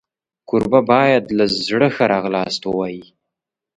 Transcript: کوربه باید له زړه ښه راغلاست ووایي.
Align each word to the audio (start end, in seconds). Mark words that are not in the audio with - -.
کوربه 0.49 0.81
باید 0.91 1.23
له 1.37 1.45
زړه 1.67 1.87
ښه 1.95 2.05
راغلاست 2.13 2.61
ووایي. 2.65 3.03